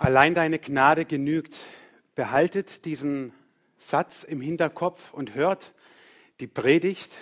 [0.00, 1.58] Allein deine Gnade genügt.
[2.14, 3.34] Behaltet diesen
[3.76, 5.74] Satz im Hinterkopf und hört
[6.40, 7.12] die Predigt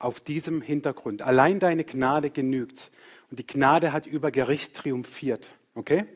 [0.00, 1.22] auf diesem Hintergrund.
[1.22, 2.90] Allein deine Gnade genügt.
[3.30, 5.50] Und die Gnade hat über Gericht triumphiert.
[5.76, 6.06] Okay?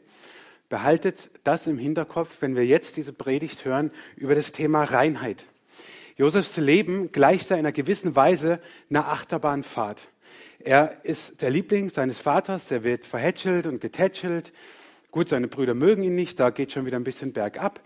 [0.69, 5.47] Behaltet das im Hinterkopf, wenn wir jetzt diese Predigt hören über das Thema Reinheit.
[6.17, 8.61] Josefs Leben gleicht in einer gewissen Weise
[8.91, 10.01] einer Achterbahnfahrt.
[10.59, 14.53] Er ist der Liebling seines Vaters, er wird verhätschelt und getätschelt.
[15.13, 17.83] Gut, seine Brüder mögen ihn nicht, da geht schon wieder ein bisschen bergab.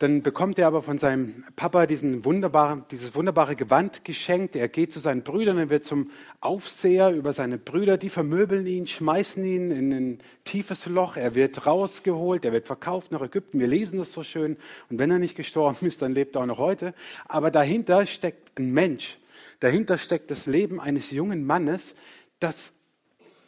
[0.00, 4.56] Dann bekommt er aber von seinem Papa diesen wunderbaren, dieses wunderbare Gewand geschenkt.
[4.56, 6.10] Er geht zu seinen Brüdern, er wird zum
[6.40, 7.96] Aufseher über seine Brüder.
[7.96, 11.16] Die vermöbeln ihn, schmeißen ihn in ein tiefes Loch.
[11.16, 13.60] Er wird rausgeholt, er wird verkauft nach Ägypten.
[13.60, 14.56] Wir lesen das so schön.
[14.90, 16.92] Und wenn er nicht gestorben ist, dann lebt er auch noch heute.
[17.28, 19.18] Aber dahinter steckt ein Mensch.
[19.60, 21.94] Dahinter steckt das Leben eines jungen Mannes,
[22.40, 22.73] das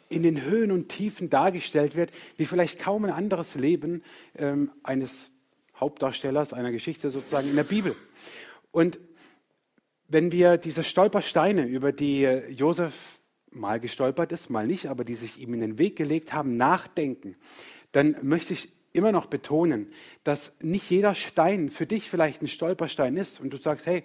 [0.09, 4.03] in den Höhen und Tiefen dargestellt wird, wie vielleicht kaum ein anderes Leben
[4.35, 5.31] ähm, eines
[5.79, 7.95] Hauptdarstellers einer Geschichte sozusagen in der Bibel.
[8.71, 8.99] Und
[10.07, 13.19] wenn wir diese Stolpersteine, über die Josef
[13.51, 17.35] mal gestolpert ist, mal nicht, aber die sich ihm in den Weg gelegt haben, nachdenken,
[17.91, 19.91] dann möchte ich immer noch betonen,
[20.23, 24.03] dass nicht jeder Stein für dich vielleicht ein Stolperstein ist und du sagst, hey,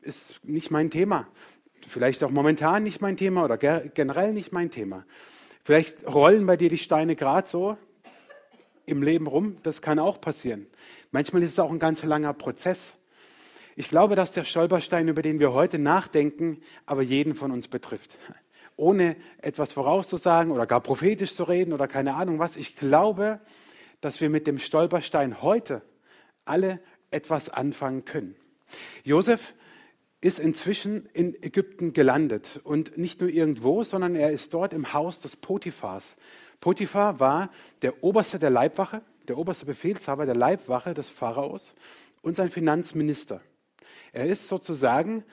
[0.00, 1.28] ist nicht mein Thema.
[1.86, 5.04] Vielleicht auch momentan nicht mein Thema oder generell nicht mein Thema.
[5.64, 7.76] Vielleicht rollen bei dir die Steine gerade so
[8.86, 9.58] im Leben rum.
[9.62, 10.66] Das kann auch passieren.
[11.10, 12.94] Manchmal ist es auch ein ganz langer Prozess.
[13.76, 18.16] Ich glaube, dass der Stolperstein, über den wir heute nachdenken, aber jeden von uns betrifft.
[18.76, 22.56] Ohne etwas vorauszusagen oder gar prophetisch zu reden oder keine Ahnung was.
[22.56, 23.40] Ich glaube,
[24.00, 25.82] dass wir mit dem Stolperstein heute
[26.44, 28.36] alle etwas anfangen können.
[29.04, 29.54] Josef
[30.20, 35.20] ist inzwischen in Ägypten gelandet und nicht nur irgendwo, sondern er ist dort im Haus
[35.20, 36.16] des Potiphars.
[36.60, 37.50] Potiphar war
[37.82, 41.74] der Oberste der Leibwache, der oberste Befehlshaber der Leibwache des Pharaos
[42.22, 43.40] und sein Finanzminister.
[44.12, 45.24] Er ist sozusagen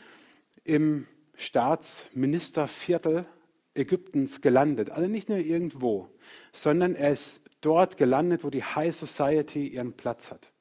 [0.64, 3.26] im Staatsministerviertel
[3.74, 4.90] Ägyptens gelandet.
[4.92, 6.08] Also nicht nur irgendwo,
[6.52, 10.52] sondern er ist dort gelandet, wo die High Society ihren Platz hat.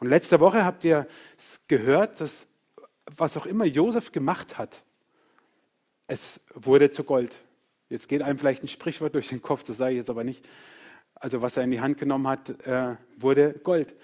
[0.00, 1.06] Und letzte Woche habt ihr
[1.68, 2.46] gehört, dass
[3.16, 4.82] was auch immer Josef gemacht hat,
[6.06, 7.40] es wurde zu Gold.
[7.88, 10.46] Jetzt geht einem vielleicht ein Sprichwort durch den Kopf, das sage ich jetzt aber nicht.
[11.14, 13.94] Also was er in die Hand genommen hat, äh, wurde Gold.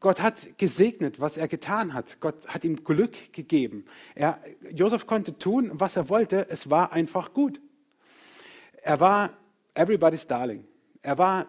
[0.00, 2.20] Gott hat gesegnet, was er getan hat.
[2.20, 3.84] Gott hat ihm Glück gegeben.
[4.14, 4.40] Er,
[4.72, 6.48] Josef konnte tun, was er wollte.
[6.48, 7.60] Es war einfach gut.
[8.82, 9.30] Er war
[9.74, 10.64] everybody's darling.
[11.02, 11.46] Er war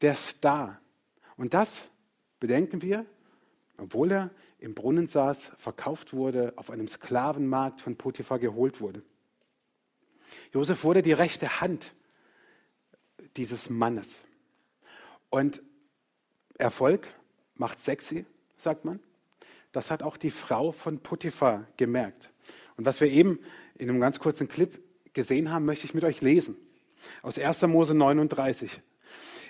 [0.00, 0.80] der Star.
[1.36, 1.90] Und das
[2.40, 3.04] bedenken wir,
[3.76, 4.30] obwohl er
[4.62, 9.02] im Brunnen saß, verkauft wurde, auf einem Sklavenmarkt von Potiphar geholt wurde.
[10.52, 11.92] Josef wurde die rechte Hand
[13.36, 14.24] dieses Mannes.
[15.30, 15.62] Und
[16.58, 17.08] Erfolg
[17.56, 18.24] macht sexy,
[18.56, 19.00] sagt man.
[19.72, 22.30] Das hat auch die Frau von Potiphar gemerkt.
[22.76, 23.40] Und was wir eben
[23.76, 24.80] in einem ganz kurzen Clip
[25.12, 26.56] gesehen haben, möchte ich mit euch lesen.
[27.22, 27.62] Aus 1.
[27.62, 28.80] Mose 39.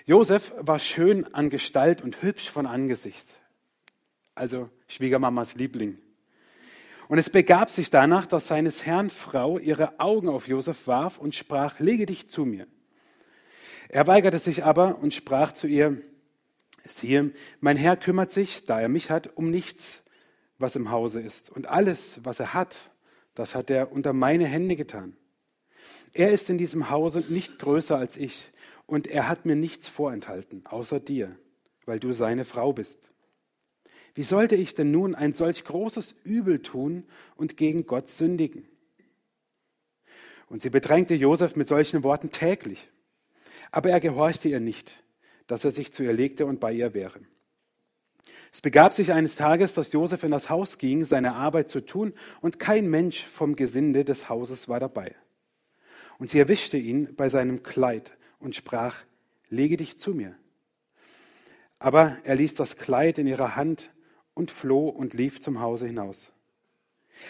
[0.07, 3.42] Josef war schön an Gestalt und hübsch von Angesicht
[4.35, 5.97] also Schwiegermamas Liebling.
[7.07, 11.35] Und es begab sich danach, dass seines Herrn Frau ihre Augen auf Josef warf und
[11.35, 12.67] sprach, lege dich zu mir.
[13.89, 16.01] Er weigerte sich aber und sprach zu ihr,
[16.85, 20.01] siehe, mein Herr kümmert sich, da er mich hat, um nichts,
[20.57, 21.49] was im Hause ist.
[21.49, 22.89] Und alles, was er hat,
[23.35, 25.15] das hat er unter meine Hände getan.
[26.13, 28.49] Er ist in diesem Hause nicht größer als ich,
[28.85, 31.35] und er hat mir nichts vorenthalten, außer dir,
[31.85, 33.12] weil du seine Frau bist.
[34.15, 37.03] Wie sollte ich denn nun ein solch großes Übel tun
[37.35, 38.67] und gegen Gott sündigen?
[40.47, 42.89] Und sie bedrängte Josef mit solchen Worten täglich.
[43.71, 45.03] Aber er gehorchte ihr nicht,
[45.47, 47.19] dass er sich zu ihr legte und bei ihr wäre.
[48.51, 52.13] Es begab sich eines Tages, dass Josef in das Haus ging, seine Arbeit zu tun,
[52.39, 55.15] und kein Mensch vom Gesinde des Hauses war dabei.
[56.19, 58.97] Und sie erwischte ihn bei seinem Kleid und sprach,
[59.49, 60.35] lege dich zu mir.
[61.79, 63.89] Aber er ließ das Kleid in ihrer Hand
[64.33, 66.33] und floh und lief zum Hause hinaus.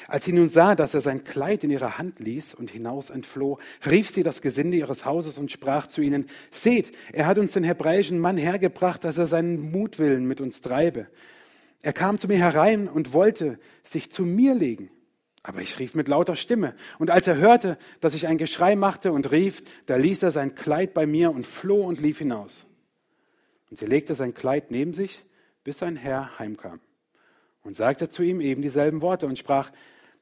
[0.08, 3.60] Als sie nun sah, dass er sein Kleid in ihrer Hand ließ und hinaus entfloh,
[3.86, 7.64] rief sie das Gesinde ihres Hauses und sprach zu ihnen, Seht, er hat uns den
[7.64, 11.08] hebräischen Mann hergebracht, dass er seinen Mutwillen mit uns treibe.
[11.82, 14.90] Er kam zu mir herein und wollte sich zu mir legen.
[15.44, 16.76] Aber ich rief mit lauter Stimme.
[16.98, 20.56] Und als er hörte, dass ich ein Geschrei machte und rief, da ließ er sein
[20.56, 22.66] Kleid bei mir und floh und lief hinaus.
[23.70, 25.26] Und sie legte sein Kleid neben sich,
[25.66, 26.80] bis sein Herr heimkam
[27.63, 29.71] und sagte zu ihm eben dieselben Worte und sprach,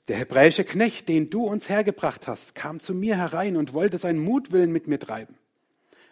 [0.08, 4.20] der hebräische Knecht, den du uns hergebracht hast, kam zu mir herein und wollte seinen
[4.20, 5.36] Mutwillen mit mir treiben.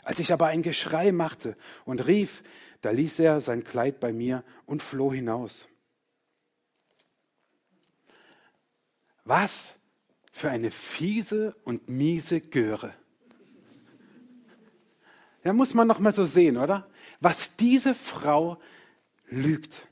[0.03, 1.55] Als ich aber ein Geschrei machte
[1.85, 2.43] und rief,
[2.81, 5.67] da ließ er sein Kleid bei mir und floh hinaus.
[9.25, 9.75] Was
[10.31, 12.91] für eine fiese und miese Göre.
[15.43, 16.89] Da muss man noch mal so sehen, oder?
[17.19, 18.57] Was diese Frau
[19.27, 19.88] lügt.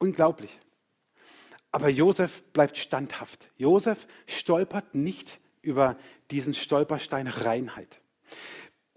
[0.00, 0.58] Unglaublich.
[1.70, 3.50] Aber Josef bleibt standhaft.
[3.56, 5.96] Josef stolpert nicht über
[6.30, 8.00] diesen Stolperstein Reinheit.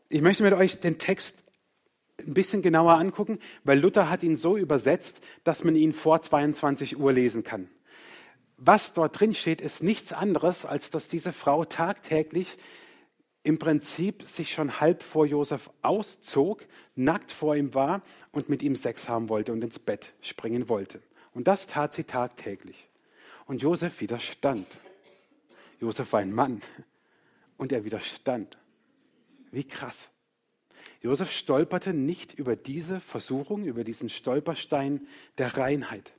[0.09, 1.43] Ich möchte mit euch den Text
[2.19, 6.97] ein bisschen genauer angucken, weil Luther hat ihn so übersetzt, dass man ihn vor 22
[6.97, 7.69] Uhr lesen kann.
[8.57, 12.57] Was dort drin steht, ist nichts anderes, als dass diese Frau tagtäglich
[13.43, 18.01] im Prinzip sich schon halb vor Josef auszog, nackt vor ihm war
[18.31, 21.01] und mit ihm Sex haben wollte und ins Bett springen wollte.
[21.33, 22.87] Und das tat sie tagtäglich.
[23.45, 24.67] Und Josef widerstand.
[25.81, 26.61] Josef war ein Mann
[27.57, 28.57] und er widerstand.
[29.51, 30.09] Wie krass.
[31.01, 35.07] Josef stolperte nicht über diese Versuchung, über diesen Stolperstein
[35.37, 36.13] der Reinheit.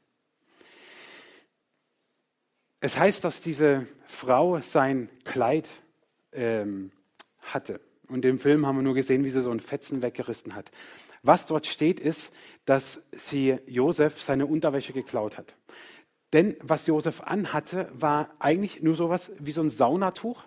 [2.81, 5.71] Es heißt, dass diese Frau sein Kleid
[6.33, 6.93] ähm,
[7.53, 7.81] hatte.
[8.09, 10.71] Und im Film haben wir nur gesehen, wie sie so einen Fetzen weggerissen hat.
[11.23, 12.33] Was dort steht, ist,
[12.67, 15.55] dass sie Josef seine Unterwäsche geklaut hat.
[16.35, 20.43] Denn was Josef anhatte, war eigentlich nur sowas wie so ein Saunatuch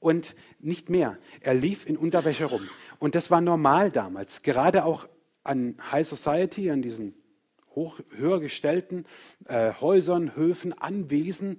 [0.00, 1.18] und nicht mehr.
[1.40, 2.68] Er lief in Unterwäsche rum.
[2.98, 5.08] Und das war normal damals, gerade auch
[5.44, 7.14] an High Society, an diesen
[7.74, 9.04] hoch, höher gestellten
[9.46, 11.58] äh, Häusern, Höfen, Anwesen.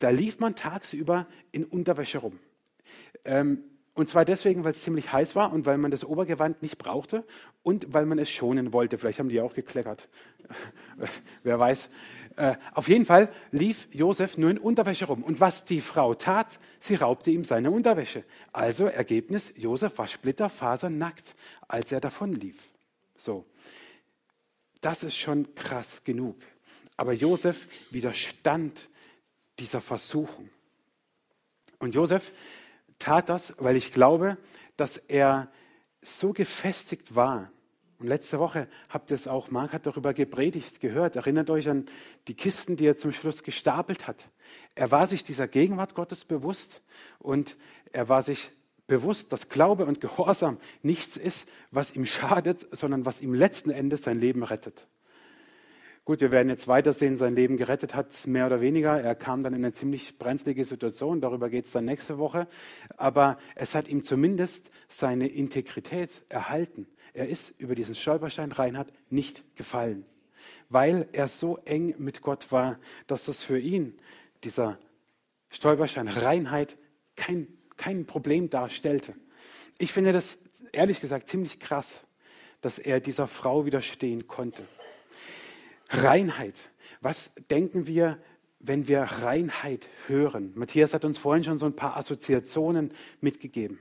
[0.00, 2.38] Da lief man tagsüber in Unterwäsche rum.
[3.24, 3.62] Ähm,
[3.94, 7.24] und zwar deswegen, weil es ziemlich heiß war und weil man das Obergewand nicht brauchte
[7.62, 8.96] und weil man es schonen wollte.
[8.96, 10.08] Vielleicht haben die auch gekleckert.
[11.42, 11.90] Wer weiß.
[12.36, 15.22] Äh, auf jeden Fall lief Josef nur in Unterwäsche rum.
[15.22, 18.24] Und was die Frau tat, sie raubte ihm seine Unterwäsche.
[18.52, 21.34] Also Ergebnis, Josef war splitterfasernackt,
[21.68, 22.56] als er davon lief.
[23.16, 23.44] So.
[24.80, 26.36] Das ist schon krass genug.
[26.96, 28.88] Aber Josef widerstand
[29.58, 30.48] dieser Versuchung.
[31.78, 32.32] Und Josef
[33.02, 34.38] tat das, weil ich glaube,
[34.76, 35.50] dass er
[36.00, 37.50] so gefestigt war.
[37.98, 41.14] Und letzte Woche habt ihr es auch, Mark hat darüber gepredigt, gehört.
[41.14, 41.86] Erinnert euch an
[42.26, 44.28] die Kisten, die er zum Schluss gestapelt hat.
[44.74, 46.82] Er war sich dieser Gegenwart Gottes bewusst
[47.18, 47.56] und
[47.92, 48.50] er war sich
[48.86, 54.02] bewusst, dass Glaube und Gehorsam nichts ist, was ihm schadet, sondern was ihm letzten Endes
[54.02, 54.88] sein Leben rettet.
[56.04, 59.00] Gut, wir werden jetzt weitersehen, sein Leben gerettet hat, mehr oder weniger.
[59.00, 62.48] Er kam dann in eine ziemlich brenzlige Situation, darüber geht es dann nächste Woche.
[62.96, 66.88] Aber es hat ihm zumindest seine Integrität erhalten.
[67.12, 70.04] Er ist über diesen Stolperstein Reinhard nicht gefallen,
[70.68, 73.96] weil er so eng mit Gott war, dass das für ihn,
[74.42, 74.78] dieser
[75.50, 76.78] Stolperstein Reinheit,
[77.14, 77.46] kein,
[77.76, 79.14] kein Problem darstellte.
[79.78, 80.38] Ich finde das
[80.72, 82.06] ehrlich gesagt ziemlich krass,
[82.60, 84.64] dass er dieser Frau widerstehen konnte.
[85.92, 86.54] Reinheit.
[87.00, 88.18] Was denken wir,
[88.60, 90.52] wenn wir Reinheit hören?
[90.54, 93.78] Matthias hat uns vorhin schon so ein paar Assoziationen mitgegeben.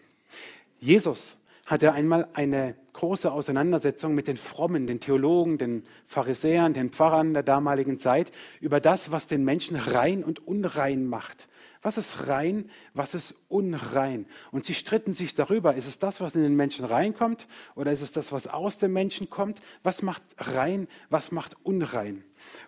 [0.79, 7.33] Jesus hatte einmal eine große Auseinandersetzung mit den Frommen, den Theologen, den Pharisäern, den Pfarrern
[7.33, 11.47] der damaligen Zeit über das, was den Menschen rein und unrein macht.
[11.81, 14.27] Was ist rein, was ist unrein?
[14.51, 18.01] Und sie stritten sich darüber, ist es das, was in den Menschen reinkommt oder ist
[18.01, 19.61] es das, was aus dem Menschen kommt?
[19.81, 22.23] Was macht rein, was macht unrein?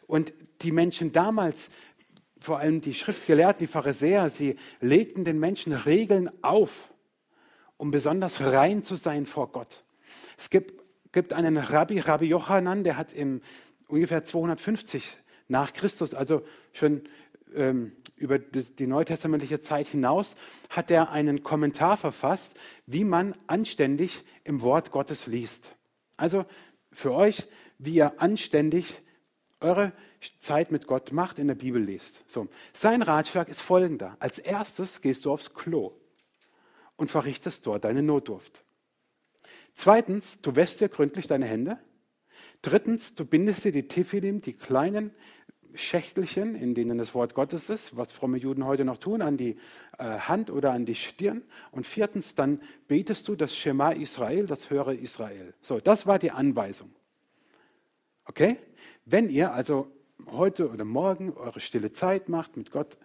[0.08, 1.70] Und die Menschen damals,
[2.40, 6.92] vor allem die Schriftgelehrten, die Pharisäer, sie legten den Menschen Regeln auf,
[7.78, 9.84] um besonders rein zu sein vor Gott.
[10.38, 10.74] Es gibt,
[11.12, 13.42] gibt einen Rabbi, Rabbi Johanan, der hat im
[13.88, 15.18] ungefähr 250
[15.48, 17.04] nach Christus, also schon
[18.16, 20.36] über die neutestamentliche Zeit hinaus,
[20.70, 22.56] hat er einen Kommentar verfasst,
[22.86, 25.76] wie man anständig im Wort Gottes liest.
[26.18, 26.46] Also
[26.92, 27.46] für euch,
[27.78, 29.02] wie ihr anständig
[29.60, 29.94] eure
[30.40, 32.24] Zeit mit Gott macht, in der Bibel liest.
[32.28, 32.48] So.
[32.72, 34.16] Sein Ratschlag ist folgender.
[34.20, 35.94] Als erstes gehst du aufs Klo
[36.96, 38.64] und verrichtest dort deine Notdurft.
[39.74, 41.80] Zweitens, du wäschst dir gründlich deine Hände.
[42.62, 45.12] Drittens, du bindest dir die Tephilim, die kleinen
[45.76, 49.58] Schächtelchen, in denen das Wort Gottes ist, was fromme Juden heute noch tun, an die
[49.98, 51.42] äh, Hand oder an die Stirn.
[51.72, 55.54] Und viertens, dann betest du das Schema Israel, das höre Israel.
[55.62, 56.92] So, das war die Anweisung.
[58.26, 58.58] Okay?
[59.06, 59.88] Wenn ihr also
[60.32, 62.98] heute oder morgen eure stille Zeit macht mit Gott,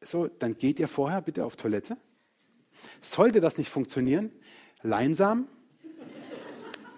[0.00, 1.96] so, dann geht ihr vorher bitte auf Toilette.
[3.00, 4.30] Sollte das nicht funktionieren,
[4.82, 5.48] Leinsam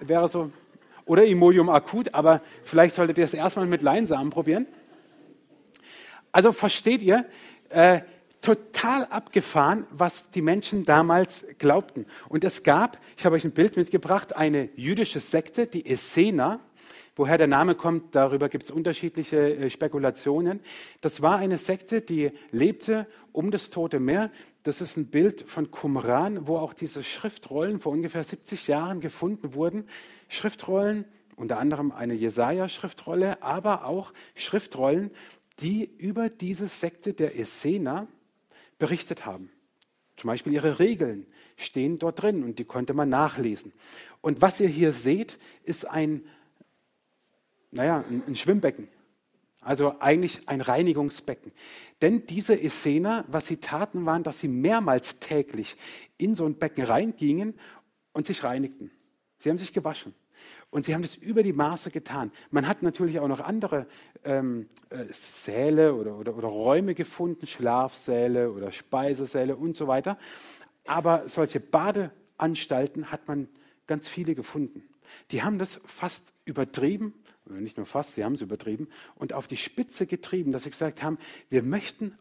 [0.01, 0.51] wäre so,
[1.05, 4.67] oder Imodium akut, aber vielleicht solltet ihr es erstmal mit Leinsamen probieren.
[6.39, 7.27] Also versteht ihr,
[7.69, 8.03] äh,
[8.43, 12.07] total abgefahren, was die Menschen damals glaubten.
[12.29, 16.61] Und es gab, ich habe euch ein Bild mitgebracht, eine jüdische Sekte, die Essener.
[17.17, 20.61] Woher der Name kommt, darüber gibt es unterschiedliche äh, Spekulationen.
[21.01, 24.31] Das war eine Sekte, die lebte um das Tote Meer.
[24.63, 29.55] Das ist ein Bild von Qumran, wo auch diese Schriftrollen vor ungefähr 70 Jahren gefunden
[29.55, 29.89] wurden.
[30.29, 31.05] Schriftrollen,
[31.35, 35.11] unter anderem eine Jesaja-Schriftrolle, aber auch Schriftrollen,
[35.61, 38.09] die über diese Sekte der Essener
[38.79, 39.51] berichtet haben.
[40.17, 43.73] Zum Beispiel ihre Regeln stehen dort drin und die konnte man nachlesen.
[44.21, 46.23] Und was ihr hier seht, ist ein
[47.71, 48.89] naja, ein, ein Schwimmbecken.
[49.61, 51.53] Also eigentlich ein Reinigungsbecken.
[52.01, 55.77] Denn diese Essener, was sie taten, waren, dass sie mehrmals täglich
[56.17, 57.55] in so ein Becken reingingen
[58.13, 58.91] und sich reinigten.
[59.39, 60.15] Sie haben sich gewaschen.
[60.71, 62.31] Und sie haben das über die Maße getan.
[62.51, 63.87] Man hat natürlich auch noch andere
[64.25, 70.19] ähm, äh, Säle oder, oder, oder Räume gefunden, Schlafsäle oder Speisesäle und so weiter.
[70.87, 73.49] Aber solche Badeanstalten hat man
[73.87, 74.83] ganz viele gefunden.
[75.31, 77.15] Die haben das fast übertrieben
[77.51, 81.03] nicht nur fast, sie haben es übertrieben, und auf die Spitze getrieben, dass sie gesagt
[81.03, 82.17] haben, wir möchten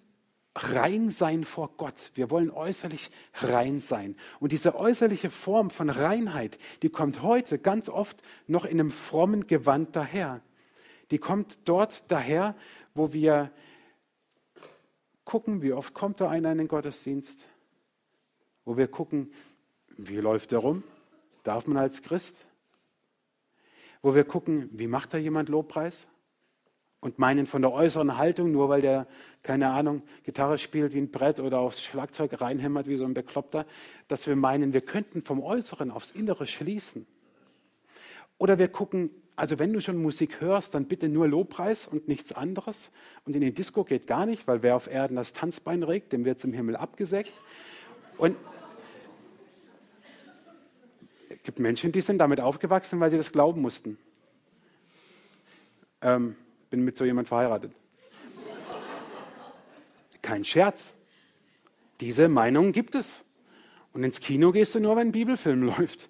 [0.58, 2.12] rein sein vor Gott.
[2.16, 4.16] Wir wollen äußerlich rein sein.
[4.40, 9.48] Und diese äußerliche Form von Reinheit, die kommt heute ganz oft noch in einem frommen
[9.48, 10.42] Gewand daher.
[11.12, 12.56] Die kommt dort daher,
[12.94, 13.52] wo wir
[15.26, 17.50] gucken, wie oft kommt da einer in den Gottesdienst,
[18.66, 19.32] wo wir gucken,
[19.98, 20.84] wie läuft er rum,
[21.44, 22.46] darf man als Christ,
[24.02, 26.08] wo wir gucken, wie macht da jemand Lobpreis?
[27.00, 29.08] Und meinen von der äußeren Haltung, nur weil der,
[29.44, 33.66] keine Ahnung, Gitarre spielt wie ein Brett oder aufs Schlagzeug reinhämmert wie so ein Bekloppter,
[34.08, 37.06] dass wir meinen, wir könnten vom Äußeren aufs Innere schließen.
[38.40, 42.32] Oder wir gucken, also wenn du schon Musik hörst, dann bitte nur Lobpreis und nichts
[42.32, 42.92] anderes.
[43.26, 46.26] Und in den Disco geht gar nicht, weil wer auf Erden das Tanzbein regt, dem
[46.26, 47.32] wird es im Himmel abgesägt.
[48.18, 48.36] Und
[51.44, 53.98] gibt Menschen, die sind damit aufgewachsen, weil sie das glauben mussten.
[56.02, 56.36] Ähm,
[56.70, 57.72] bin mit so jemand verheiratet.
[60.22, 60.94] Kein Scherz.
[62.00, 63.24] Diese Meinung gibt es.
[63.94, 66.10] Und ins Kino gehst du nur, wenn ein Bibelfilm läuft.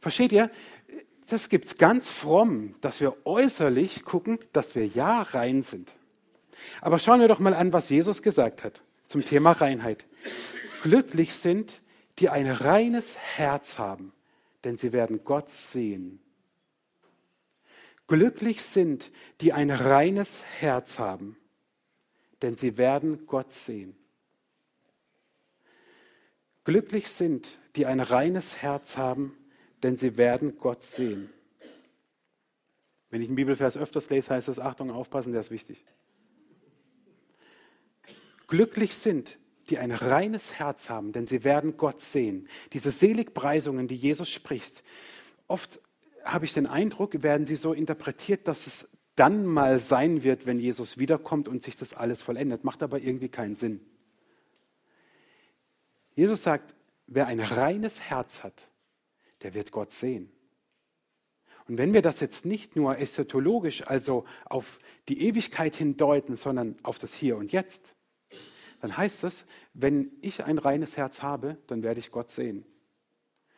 [0.00, 0.50] Versteht ihr?
[1.28, 5.94] Das gibt es ganz fromm, dass wir äußerlich gucken, dass wir ja rein sind.
[6.80, 10.06] Aber schauen wir doch mal an, was Jesus gesagt hat zum Thema Reinheit.
[10.82, 11.80] Glücklich sind,
[12.18, 14.12] die ein reines Herz haben,
[14.64, 16.20] denn sie werden Gott sehen.
[18.06, 21.36] Glücklich sind, die ein reines Herz haben,
[22.42, 23.96] denn sie werden Gott sehen.
[26.64, 29.36] Glücklich sind, die ein reines Herz haben,
[29.82, 31.30] denn sie werden Gott sehen.
[33.10, 35.84] Wenn ich einen Bibelvers öfters lese, heißt das, Achtung, aufpassen, der ist wichtig.
[38.48, 39.38] Glücklich sind,
[39.70, 42.48] die ein reines Herz haben, denn sie werden Gott sehen.
[42.72, 44.82] Diese Seligpreisungen, die Jesus spricht,
[45.46, 45.80] oft
[46.24, 50.58] habe ich den Eindruck, werden sie so interpretiert, dass es dann mal sein wird, wenn
[50.58, 52.64] Jesus wiederkommt und sich das alles vollendet.
[52.64, 53.80] Macht aber irgendwie keinen Sinn.
[56.14, 56.74] Jesus sagt,
[57.06, 58.68] wer ein reines Herz hat,
[59.42, 60.30] der wird Gott sehen.
[61.66, 66.98] Und wenn wir das jetzt nicht nur eschatologisch, also auf die Ewigkeit hindeuten, sondern auf
[66.98, 67.94] das Hier und Jetzt,
[68.80, 72.66] dann heißt es, wenn ich ein reines Herz habe, dann werde ich Gott sehen.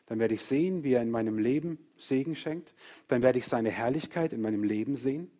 [0.06, 2.74] Dann werde ich sehen, wie er in meinem Leben Segen schenkt.
[3.08, 5.30] Dann werde ich seine Herrlichkeit in meinem Leben sehen.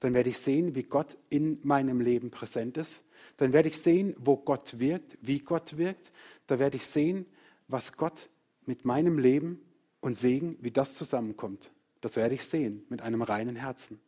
[0.00, 3.02] Dann werde ich sehen, wie Gott in meinem Leben präsent ist.
[3.36, 6.12] Dann werde ich sehen, wo Gott wirkt, wie Gott wirkt.
[6.46, 7.26] Da werde ich sehen,
[7.68, 8.28] was Gott
[8.66, 9.60] mit meinem Leben
[10.00, 11.70] und Segen, wie das zusammenkommt.
[12.00, 14.00] Das werde ich sehen mit einem reinen Herzen.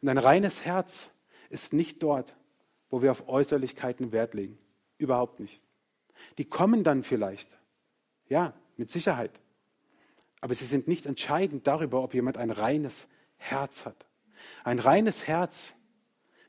[0.00, 1.12] Und ein reines Herz
[1.50, 2.36] ist nicht dort,
[2.90, 4.58] wo wir auf Äußerlichkeiten Wert legen.
[4.98, 5.60] Überhaupt nicht.
[6.38, 7.58] Die kommen dann vielleicht.
[8.28, 9.41] Ja, mit Sicherheit.
[10.42, 14.06] Aber sie sind nicht entscheidend darüber, ob jemand ein reines Herz hat.
[14.64, 15.72] Ein reines Herz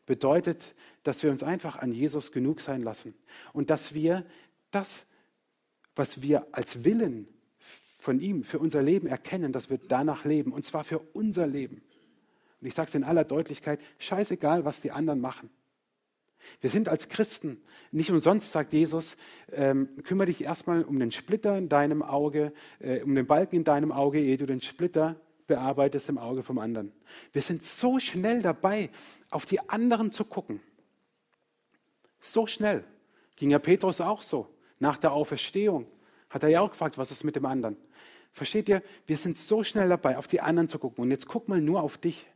[0.05, 3.13] bedeutet, dass wir uns einfach an Jesus genug sein lassen
[3.53, 4.25] und dass wir
[4.71, 5.05] das,
[5.95, 7.27] was wir als Willen
[7.99, 11.83] von ihm für unser Leben erkennen, dass wir danach leben und zwar für unser Leben.
[12.59, 15.51] Und ich sage es in aller Deutlichkeit, scheißegal, was die anderen machen.
[16.61, 19.17] Wir sind als Christen, nicht umsonst sagt Jesus,
[19.51, 23.63] ähm, kümmere dich erstmal um den Splitter in deinem Auge, äh, um den Balken in
[23.63, 25.15] deinem Auge, ehe du den Splitter
[25.47, 26.91] bearbeitest im Auge vom anderen.
[27.31, 28.89] Wir sind so schnell dabei,
[29.29, 30.61] auf die anderen zu gucken.
[32.19, 32.83] So schnell.
[33.35, 34.47] Ging ja Petrus auch so.
[34.79, 35.87] Nach der Auferstehung
[36.29, 37.77] hat er ja auch gefragt, was ist mit dem anderen?
[38.31, 38.81] Versteht ihr?
[39.05, 41.03] Wir sind so schnell dabei, auf die anderen zu gucken.
[41.03, 42.27] Und jetzt guck mal nur auf dich.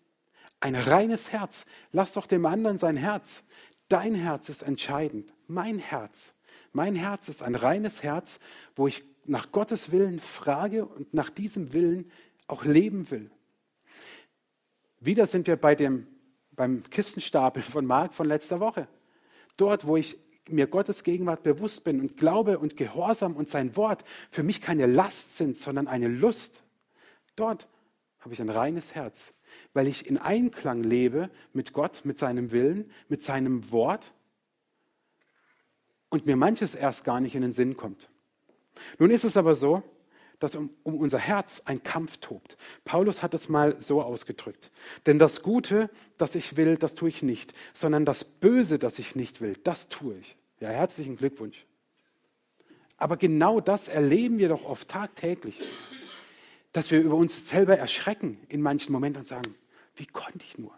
[0.59, 1.65] Ein reines Herz.
[1.91, 3.43] Lass doch dem anderen sein Herz
[3.89, 5.33] Dein Herz ist entscheidend.
[5.47, 6.33] Mein Herz.
[6.73, 8.39] Mein Herz ist ein reines Herz,
[8.75, 12.11] wo ich nach Gottes Willen frage und nach diesem Willen
[12.47, 13.29] auch leben will.
[14.99, 16.07] Wieder sind wir bei dem,
[16.51, 18.87] beim Kistenstapel von Mark von letzter Woche.
[19.57, 20.17] Dort, wo ich
[20.49, 24.85] mir Gottes Gegenwart bewusst bin und Glaube und Gehorsam und sein Wort für mich keine
[24.85, 26.63] Last sind, sondern eine Lust.
[27.35, 27.67] Dort
[28.19, 29.33] habe ich ein reines Herz,
[29.73, 34.13] weil ich in Einklang lebe mit Gott, mit seinem Willen, mit seinem Wort
[36.09, 38.09] und mir manches erst gar nicht in den Sinn kommt.
[38.99, 39.83] Nun ist es aber so,
[40.39, 42.57] dass um, um, unser Herz ein Kampf tobt.
[42.85, 44.71] Paulus hat es mal so ausgedrückt.
[45.05, 49.15] Denn das Gute, das ich will, das tue ich nicht, sondern das Böse, das ich
[49.15, 50.37] nicht will, das tue ich.
[50.59, 51.65] Ja, herzlichen Glückwunsch.
[52.97, 55.61] Aber genau das erleben wir doch oft tagtäglich,
[56.77, 59.55] dass wir über uns selber erschrecken in manchen Momenten und sagen,
[59.95, 60.77] wie konnte ich nur?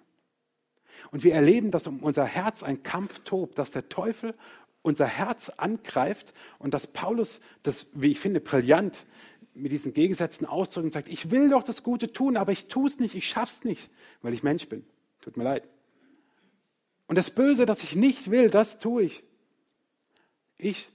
[1.12, 4.34] Und wir erleben, dass um unser Herz ein Kampf tobt, dass der Teufel
[4.82, 9.06] unser Herz angreift und dass Paulus das, wie ich finde, brillant
[9.54, 12.88] mit diesen Gegensätzen ausdrückt und sagt, ich will doch das Gute tun, aber ich tue
[12.88, 13.90] es nicht, ich schaff's nicht,
[14.22, 14.86] weil ich Mensch bin.
[15.20, 15.68] Tut mir leid.
[17.08, 19.24] Und das Böse, das ich nicht will, das tue ich.
[20.58, 20.94] Ich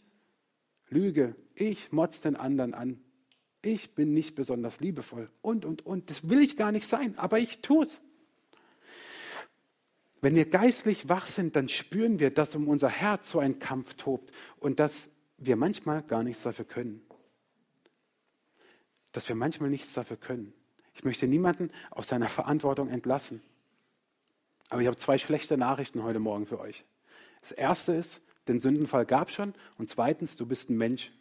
[0.88, 3.04] lüge, ich motz den anderen an.
[3.66, 6.10] Ich bin nicht besonders liebevoll und, und, und.
[6.10, 8.02] Das will ich gar nicht sein, aber ich tue es.
[10.20, 13.94] Wenn wir geistlich wach sind, dann spüren wir, dass um unser Herz so ein Kampf
[13.94, 17.02] tobt und dass wir manchmal gar nichts dafür können
[19.14, 20.52] dass wir manchmal nichts dafür können.
[20.92, 23.42] Ich möchte niemanden aus seiner Verantwortung entlassen.
[24.70, 26.84] Aber ich habe zwei schlechte Nachrichten heute Morgen für euch.
[27.40, 29.54] Das erste ist, den Sündenfall gab es schon.
[29.78, 31.12] Und zweitens, du bist ein Mensch.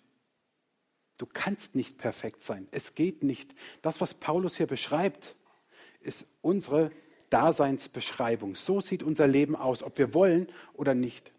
[1.18, 2.68] Du kannst nicht perfekt sein.
[2.72, 3.56] Es geht nicht.
[3.82, 5.36] Das, was Paulus hier beschreibt,
[6.02, 6.92] ist unsere
[7.30, 8.56] Daseinsbeschreibung.
[8.56, 11.32] So sieht unser Leben aus, ob wir wollen oder nicht.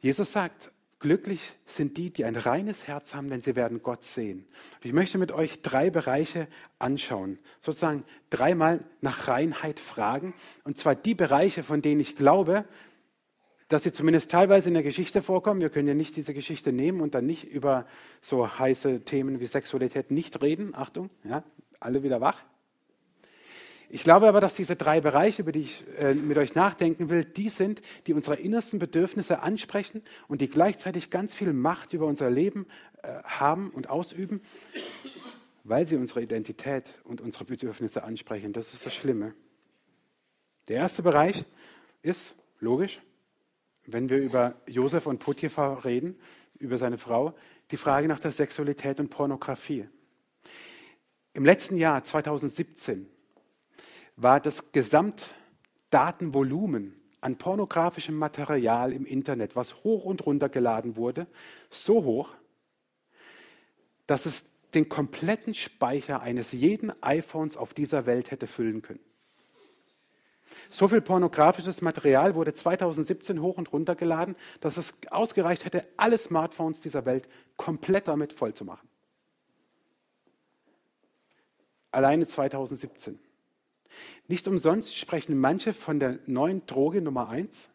[0.00, 4.46] Jesus sagt, Glücklich sind die, die ein reines Herz haben, denn sie werden Gott sehen.
[4.82, 6.46] Ich möchte mit euch drei Bereiche
[6.78, 10.34] anschauen, sozusagen dreimal nach Reinheit fragen.
[10.62, 12.66] Und zwar die Bereiche, von denen ich glaube,
[13.70, 15.60] dass sie zumindest teilweise in der Geschichte vorkommen.
[15.60, 17.86] Wir können ja nicht diese Geschichte nehmen und dann nicht über
[18.20, 20.74] so heiße Themen wie Sexualität nicht reden.
[20.74, 21.44] Achtung, ja,
[21.78, 22.42] alle wieder wach.
[23.88, 27.24] Ich glaube aber, dass diese drei Bereiche, über die ich äh, mit euch nachdenken will,
[27.24, 32.28] die sind, die unsere innersten Bedürfnisse ansprechen und die gleichzeitig ganz viel Macht über unser
[32.28, 32.66] Leben
[33.02, 34.42] äh, haben und ausüben,
[35.62, 38.52] weil sie unsere Identität und unsere Bedürfnisse ansprechen.
[38.52, 39.32] Das ist das Schlimme.
[40.66, 41.44] Der erste Bereich
[42.02, 43.00] ist, logisch,
[43.86, 46.18] wenn wir über Josef und Potiphar reden,
[46.58, 47.34] über seine Frau,
[47.70, 49.86] die Frage nach der Sexualität und Pornografie.
[51.32, 53.08] Im letzten Jahr, 2017,
[54.16, 61.26] war das Gesamtdatenvolumen an pornografischem Material im Internet, was hoch und runter geladen wurde,
[61.70, 62.34] so hoch,
[64.06, 69.00] dass es den kompletten Speicher eines jeden iPhones auf dieser Welt hätte füllen können.
[70.68, 76.18] So viel pornografisches Material wurde 2017 hoch und runter geladen, dass es ausgereicht hätte, alle
[76.18, 78.88] Smartphones dieser Welt komplett damit voll zu machen.
[81.92, 83.18] Alleine 2017.
[84.28, 87.70] Nicht umsonst sprechen manche von der neuen Droge Nummer eins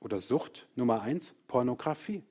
[0.00, 2.22] oder Sucht Nummer eins, Pornografie.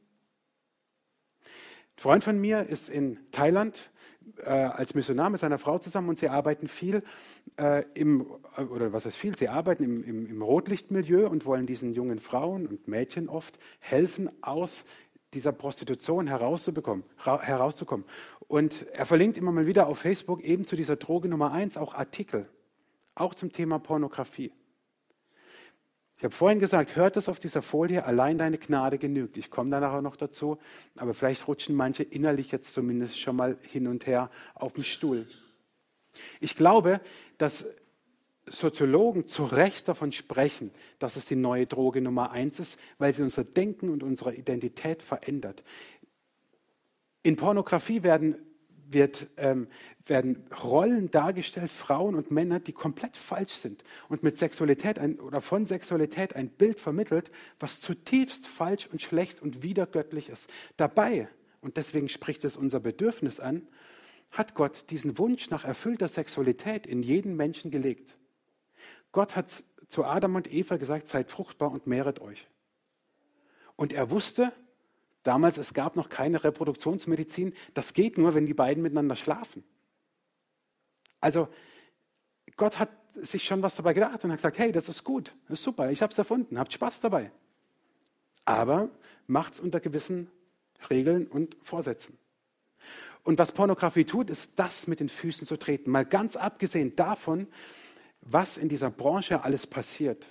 [1.43, 3.91] Ein Freund von mir ist in Thailand
[4.43, 7.03] äh, als Missionar mit seiner Frau zusammen und sie arbeiten viel
[7.57, 8.25] äh, im,
[8.71, 12.67] oder was heißt viel, sie arbeiten im, im, im Rotlichtmilieu und wollen diesen jungen Frauen
[12.67, 14.85] und Mädchen oft helfen, aus
[15.33, 18.05] dieser Prostitution herauszubekommen, herauszukommen.
[18.47, 21.93] Und er verlinkt immer mal wieder auf Facebook eben zu dieser Droge Nummer eins auch
[21.93, 22.47] Artikel
[23.19, 24.51] auch zum Thema Pornografie.
[26.19, 29.37] Ich habe vorhin gesagt, hört es auf dieser Folie, allein deine Gnade genügt.
[29.37, 30.57] Ich komme da nachher noch dazu,
[30.97, 35.25] aber vielleicht rutschen manche innerlich jetzt zumindest schon mal hin und her auf dem Stuhl.
[36.41, 36.99] Ich glaube,
[37.37, 37.65] dass
[38.45, 43.23] Soziologen zu Recht davon sprechen, dass es die neue Droge Nummer eins ist, weil sie
[43.23, 45.63] unser Denken und unsere Identität verändert.
[47.23, 48.35] In Pornografie werden
[48.91, 49.67] wird, ähm,
[50.05, 55.41] werden Rollen dargestellt, Frauen und Männer, die komplett falsch sind und mit Sexualität ein, oder
[55.41, 60.51] von Sexualität ein Bild vermittelt, was zutiefst falsch und schlecht und widergöttlich ist.
[60.77, 61.27] Dabei,
[61.61, 63.67] und deswegen spricht es unser Bedürfnis an,
[64.31, 68.17] hat Gott diesen Wunsch nach erfüllter Sexualität in jeden Menschen gelegt.
[69.11, 72.47] Gott hat zu Adam und Eva gesagt, seid fruchtbar und mehret euch.
[73.75, 74.51] Und er wusste,
[75.29, 77.53] Damals, es gab noch keine Reproduktionsmedizin.
[77.75, 79.63] Das geht nur, wenn die beiden miteinander schlafen.
[81.21, 81.49] Also
[82.57, 85.59] Gott hat sich schon was dabei gedacht und hat gesagt, hey, das ist gut, das
[85.59, 87.31] ist super, ich habe es erfunden, habt Spaß dabei.
[88.43, 88.89] Aber
[89.27, 90.31] macht es unter gewissen
[90.89, 92.17] Regeln und Vorsätzen.
[93.21, 95.91] Und was Pornografie tut, ist das mit den Füßen zu treten.
[95.91, 97.45] Mal ganz abgesehen davon,
[98.21, 100.25] was in dieser Branche alles passiert.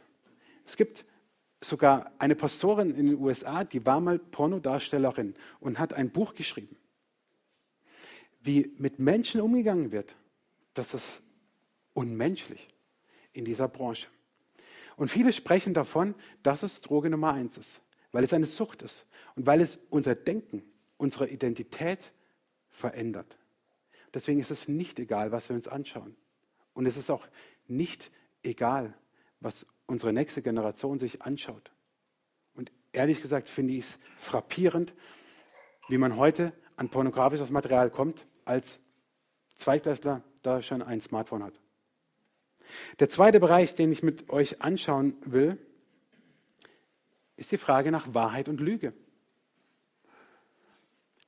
[0.67, 1.05] Es gibt
[1.61, 6.77] sogar eine Pastorin in den USA, die war mal Pornodarstellerin und hat ein Buch geschrieben.
[8.41, 10.15] Wie mit Menschen umgegangen wird,
[10.75, 11.23] das ist
[11.95, 12.69] unmenschlich
[13.33, 14.09] in dieser Branche.
[14.97, 19.07] Und viele sprechen davon, dass es Droge Nummer eins ist, weil es eine Sucht ist
[19.35, 20.63] und weil es unser Denken,
[20.97, 22.13] unsere Identität
[22.71, 23.37] verändert.
[24.15, 26.17] Deswegen ist es nicht egal, was wir uns anschauen.
[26.73, 27.27] Und es ist auch
[27.67, 28.11] nicht
[28.43, 28.95] egal,
[29.41, 31.73] was unsere nächste Generation sich anschaut.
[32.55, 34.95] Und ehrlich gesagt finde ich es frappierend,
[35.89, 38.79] wie man heute an pornografisches Material kommt, als
[39.55, 41.55] Zweitklässler da schon ein Smartphone hat.
[43.01, 45.59] Der zweite Bereich, den ich mit euch anschauen will,
[47.37, 48.93] ist die Frage nach Wahrheit und Lüge.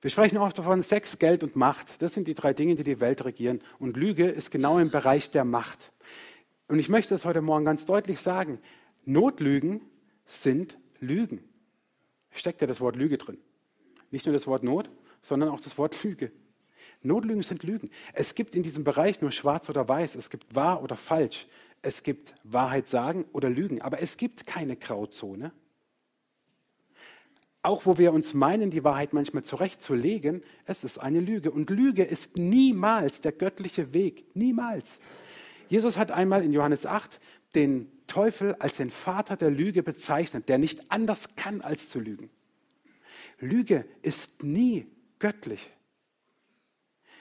[0.02, 2.00] Wir sprechen oft davon Sex, Geld und Macht.
[2.00, 3.60] Das sind die drei Dinge, die die Welt regieren.
[3.78, 5.92] Und Lüge ist genau im Bereich der Macht.
[6.70, 8.60] Und ich möchte es heute Morgen ganz deutlich sagen.
[9.04, 9.80] Notlügen
[10.24, 11.42] sind Lügen.
[12.30, 13.38] Steckt ja das Wort Lüge drin.
[14.12, 14.88] Nicht nur das Wort Not,
[15.20, 16.30] sondern auch das Wort Lüge.
[17.02, 17.90] Notlügen sind Lügen.
[18.12, 20.14] Es gibt in diesem Bereich nur schwarz oder weiß.
[20.14, 21.48] Es gibt wahr oder falsch.
[21.82, 23.82] Es gibt Wahrheit sagen oder Lügen.
[23.82, 25.50] Aber es gibt keine Grauzone.
[27.62, 31.50] Auch wo wir uns meinen, die Wahrheit manchmal zurechtzulegen, es ist eine Lüge.
[31.50, 34.24] Und Lüge ist niemals der göttliche Weg.
[34.36, 35.00] Niemals.
[35.70, 37.20] Jesus hat einmal in Johannes 8
[37.54, 42.28] den Teufel als den Vater der Lüge bezeichnet, der nicht anders kann als zu lügen.
[43.38, 44.86] Lüge ist nie
[45.18, 45.70] göttlich.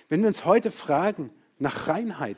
[0.07, 2.37] Wenn wir uns heute fragen nach Reinheit,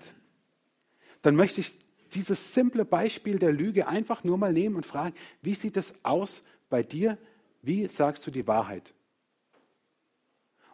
[1.22, 1.74] dann möchte ich
[2.14, 6.42] dieses simple Beispiel der Lüge einfach nur mal nehmen und fragen, wie sieht es aus
[6.70, 7.18] bei dir
[7.62, 8.94] wie sagst du die Wahrheit?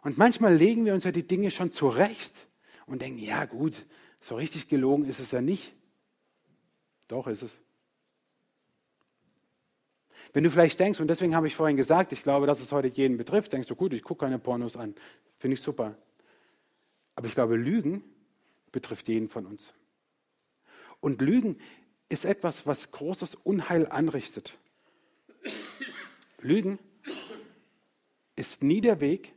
[0.02, 2.48] Und manchmal legen wir uns ja die Dinge schon zurecht
[2.86, 3.84] und denken, ja gut,
[4.20, 5.74] so richtig gelogen ist es ja nicht.
[7.06, 7.52] Doch ist es.
[10.32, 12.88] Wenn du vielleicht denkst, und deswegen habe ich vorhin gesagt, ich glaube, dass es heute
[12.88, 14.94] jeden betrifft, denkst du, gut, ich gucke keine Pornos an.
[15.38, 15.96] Finde ich super.
[17.14, 18.02] Aber ich glaube, Lügen
[18.72, 19.72] betrifft jeden von uns.
[21.00, 21.58] Und Lügen
[22.08, 24.58] ist etwas, was großes Unheil anrichtet.
[26.40, 26.78] Lügen
[28.36, 29.34] ist nie der Weg,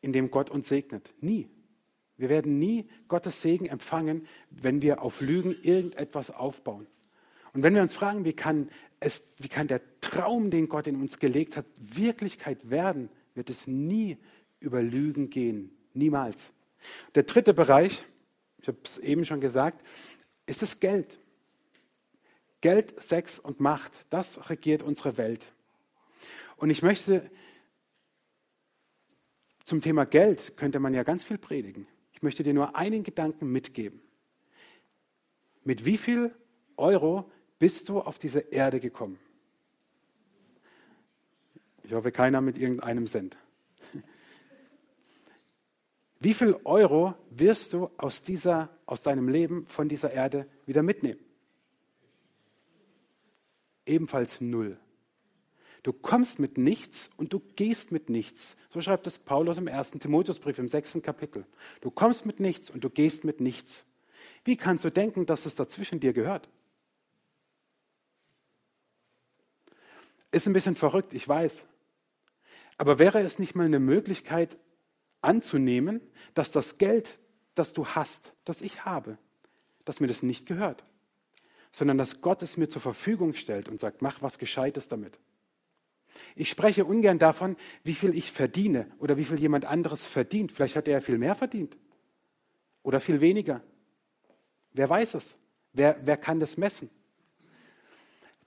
[0.00, 1.12] in dem Gott uns segnet.
[1.20, 1.48] Nie.
[2.18, 6.86] Wir werden nie Gottes Segen empfangen, wenn wir auf Lügen irgendetwas aufbauen.
[7.52, 10.96] Und wenn wir uns fragen, wie kann, es, wie kann der Traum, den Gott in
[10.96, 14.18] uns gelegt hat, Wirklichkeit werden, wird es nie
[14.60, 15.76] über Lügen gehen.
[15.92, 16.52] Niemals.
[17.14, 18.04] Der dritte Bereich,
[18.58, 19.84] ich habe es eben schon gesagt,
[20.46, 21.18] ist das Geld.
[22.60, 25.52] Geld, Sex und Macht, das regiert unsere Welt.
[26.56, 27.30] Und ich möchte
[29.66, 31.86] zum Thema Geld könnte man ja ganz viel predigen.
[32.16, 34.00] Ich möchte dir nur einen Gedanken mitgeben.
[35.64, 36.34] Mit wie viel
[36.78, 39.18] Euro bist du auf diese Erde gekommen?
[41.82, 43.36] Ich hoffe, keiner mit irgendeinem Cent.
[46.18, 51.20] Wie viel Euro wirst du aus, dieser, aus deinem Leben von dieser Erde wieder mitnehmen?
[53.84, 54.80] Ebenfalls null.
[55.86, 58.56] Du kommst mit nichts und du gehst mit nichts.
[58.70, 61.46] So schreibt es Paulus im ersten Timotheusbrief im sechsten Kapitel.
[61.80, 63.84] Du kommst mit nichts und du gehst mit nichts.
[64.42, 66.48] Wie kannst du denken, dass es dazwischen dir gehört?
[70.32, 71.66] Ist ein bisschen verrückt, ich weiß.
[72.78, 74.58] Aber wäre es nicht mal eine Möglichkeit
[75.20, 76.00] anzunehmen,
[76.34, 77.16] dass das Geld,
[77.54, 79.18] das du hast, das ich habe,
[79.84, 80.84] dass mir das nicht gehört,
[81.70, 85.20] sondern dass Gott es mir zur Verfügung stellt und sagt, mach was Gescheites damit.
[86.34, 90.52] Ich spreche ungern davon, wie viel ich verdiene oder wie viel jemand anderes verdient.
[90.52, 91.76] Vielleicht hat er viel mehr verdient
[92.82, 93.62] oder viel weniger.
[94.72, 95.36] Wer weiß es?
[95.72, 96.90] Wer, wer kann das messen?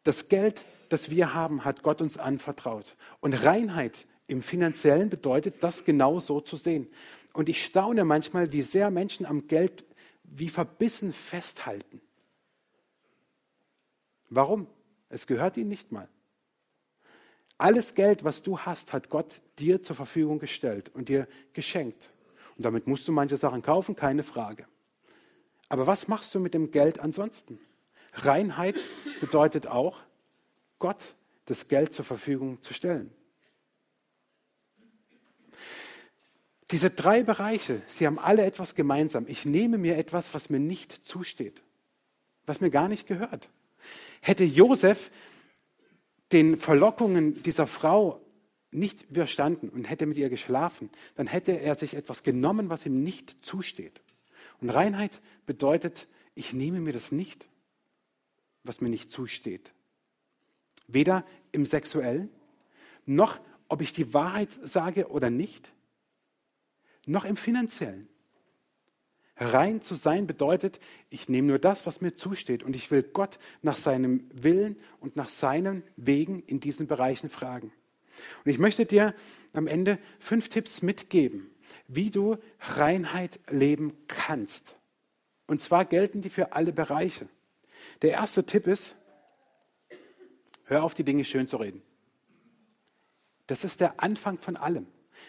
[0.03, 2.95] Das Geld, das wir haben, hat Gott uns anvertraut.
[3.19, 6.87] Und Reinheit im finanziellen bedeutet, das genau so zu sehen.
[7.33, 9.85] Und ich staune manchmal, wie sehr Menschen am Geld
[10.23, 12.01] wie verbissen festhalten.
[14.29, 14.67] Warum?
[15.09, 16.07] Es gehört ihnen nicht mal.
[17.59, 22.09] Alles Geld, was du hast, hat Gott dir zur Verfügung gestellt und dir geschenkt.
[22.55, 24.65] Und damit musst du manche Sachen kaufen, keine Frage.
[25.67, 27.59] Aber was machst du mit dem Geld ansonsten?
[28.13, 28.79] Reinheit
[29.19, 29.99] bedeutet auch,
[30.79, 33.11] Gott das Geld zur Verfügung zu stellen.
[36.71, 39.25] Diese drei Bereiche, sie haben alle etwas gemeinsam.
[39.27, 41.61] Ich nehme mir etwas, was mir nicht zusteht.
[42.45, 43.47] was mir gar nicht gehört.
[44.21, 45.11] Hätte Josef
[46.31, 48.21] den Verlockungen dieser Frau
[48.71, 53.03] nicht widerstanden und hätte mit ihr geschlafen, dann hätte er sich etwas genommen, was ihm
[53.03, 54.01] nicht zusteht.
[54.61, 57.47] Und Reinheit bedeutet, ich nehme mir das nicht,
[58.63, 59.73] was mir nicht zusteht.
[60.87, 62.29] Weder im sexuellen,
[63.05, 65.71] noch ob ich die Wahrheit sage oder nicht,
[67.05, 68.08] noch im finanziellen.
[69.39, 73.39] Rein zu sein bedeutet, ich nehme nur das, was mir zusteht und ich will Gott
[73.61, 77.71] nach seinem Willen und nach seinen Wegen in diesen Bereichen fragen.
[78.43, 79.15] Und ich möchte dir
[79.53, 81.49] am Ende fünf Tipps mitgeben,
[81.87, 84.75] wie du Reinheit leben kannst.
[85.47, 87.29] Und zwar gelten die für alle Bereiche.
[88.01, 88.97] Der erste Tipp ist,
[90.65, 91.81] hör auf, die Dinge schön zu reden.
[93.47, 94.85] Das ist der Anfang von allem.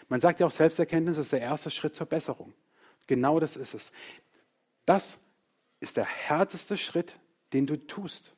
[0.09, 2.53] Man sagt ja auch, Selbsterkenntnis ist der erste Schritt zur Besserung.
[3.07, 3.91] Genau das ist es.
[4.85, 5.17] Das
[5.79, 7.19] ist der härteste Schritt,
[7.53, 8.33] den du tust.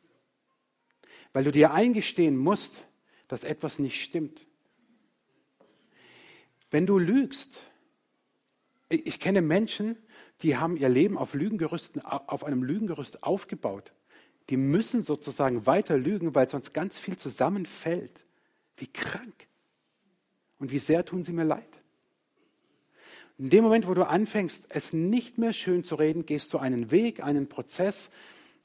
[1.34, 2.88] Weil du dir eingestehen musst,
[3.28, 4.48] dass etwas nicht stimmt.
[6.72, 7.62] Wenn du lügst,
[8.90, 9.98] ich kenne Menschen,
[10.42, 13.94] die haben ihr Leben auf, Lügengerüsten, auf einem Lügengerüst aufgebaut.
[14.50, 18.26] Die müssen sozusagen weiter lügen, weil sonst ganz viel zusammenfällt.
[18.78, 19.48] Wie krank.
[20.60, 21.83] Und wie sehr tun sie mir leid.
[23.44, 26.92] In dem Moment, wo du anfängst, es nicht mehr schön zu reden, gehst du einen
[26.92, 28.10] Weg, einen Prozess,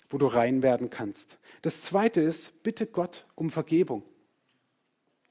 [0.09, 1.41] wo du rein werden kannst.
[1.63, 4.05] Das Zweite ist, bitte Gott um Vergebung.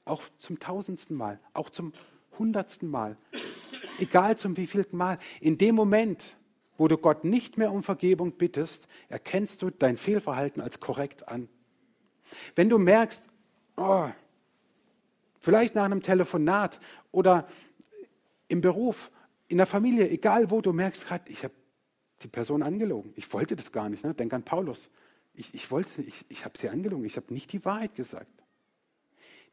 [0.04, 1.94] Auch zum tausendsten Mal, auch zum
[2.38, 3.16] hundertsten Mal,
[3.98, 5.18] egal zum wievielten Mal.
[5.40, 6.36] In dem Moment,
[6.76, 11.48] wo du Gott nicht mehr um Vergebung bittest, erkennst du dein Fehlverhalten als korrekt an.
[12.54, 13.24] Wenn du merkst,
[13.78, 14.10] oh,
[15.40, 16.80] vielleicht nach einem Telefonat
[17.12, 17.48] oder
[18.48, 19.10] im Beruf,
[19.48, 21.54] in der Familie, egal wo, du merkst gerade, ich habe
[22.22, 23.12] die Person angelogen.
[23.16, 24.04] Ich wollte das gar nicht.
[24.04, 24.14] Ne?
[24.14, 24.90] Denk an Paulus.
[25.34, 27.04] Ich, ich wollte, ich, ich habe sie angelogen.
[27.06, 28.30] Ich habe nicht die Wahrheit gesagt.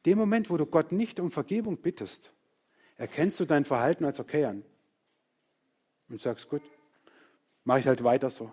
[0.05, 2.33] Dem Moment, wo du Gott nicht um Vergebung bittest,
[2.97, 4.63] erkennst du dein Verhalten als okay an.
[6.09, 6.61] Und sagst, gut,
[7.63, 8.51] mache ich halt weiter so.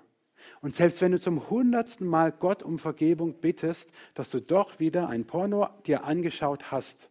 [0.60, 5.08] Und selbst wenn du zum hundertsten Mal Gott um Vergebung bittest, dass du doch wieder
[5.08, 7.10] ein Porno dir angeschaut hast,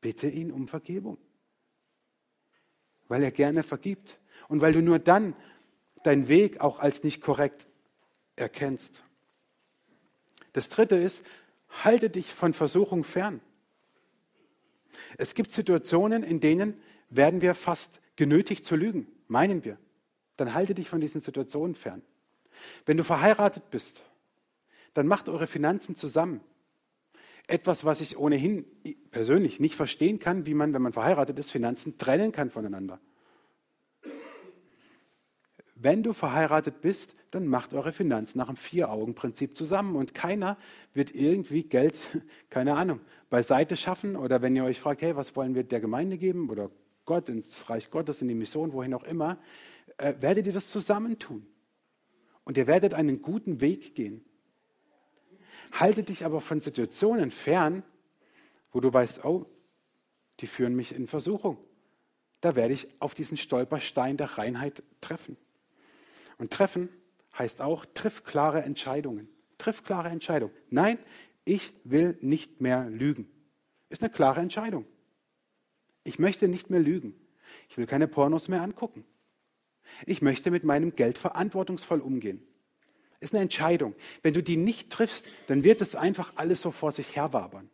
[0.00, 1.18] bitte ihn um Vergebung.
[3.08, 4.18] Weil er gerne vergibt.
[4.48, 5.34] Und weil du nur dann
[6.04, 7.66] deinen Weg auch als nicht korrekt
[8.36, 9.02] erkennst.
[10.52, 11.24] Das dritte ist,
[11.68, 13.40] halte dich von Versuchung fern.
[15.18, 19.78] Es gibt Situationen, in denen werden wir fast genötigt zu lügen, meinen wir.
[20.36, 22.02] Dann halte dich von diesen Situationen fern.
[22.84, 24.04] Wenn du verheiratet bist,
[24.94, 26.40] dann macht eure Finanzen zusammen.
[27.46, 28.64] Etwas, was ich ohnehin
[29.10, 33.00] persönlich nicht verstehen kann, wie man, wenn man verheiratet ist, Finanzen trennen kann voneinander.
[35.76, 40.56] Wenn du verheiratet bist, dann macht eure Finanzen nach dem Vier-Augen-Prinzip zusammen und keiner
[40.94, 41.94] wird irgendwie Geld,
[42.50, 46.18] keine Ahnung, beiseite schaffen oder wenn ihr euch fragt, hey, was wollen wir der Gemeinde
[46.18, 46.70] geben oder
[47.04, 49.38] Gott ins Reich Gottes, in die Mission, wohin auch immer,
[49.98, 51.46] äh, werdet ihr das zusammentun.
[52.44, 54.24] Und ihr werdet einen guten Weg gehen.
[55.78, 57.82] Haltet dich aber von Situationen fern,
[58.72, 59.46] wo du weißt, oh,
[60.40, 61.58] die führen mich in Versuchung.
[62.40, 65.36] Da werde ich auf diesen Stolperstein der Reinheit treffen.
[66.38, 66.88] Und treffen
[67.38, 69.28] heißt auch, triff klare Entscheidungen.
[69.58, 70.54] Triff klare Entscheidungen.
[70.70, 70.98] Nein,
[71.44, 73.30] ich will nicht mehr lügen.
[73.88, 74.86] Ist eine klare Entscheidung.
[76.04, 77.14] Ich möchte nicht mehr lügen.
[77.68, 79.04] Ich will keine Pornos mehr angucken.
[80.06, 82.42] Ich möchte mit meinem Geld verantwortungsvoll umgehen.
[83.20, 83.94] Ist eine Entscheidung.
[84.22, 87.70] Wenn du die nicht triffst, dann wird es einfach alles so vor sich herwabern.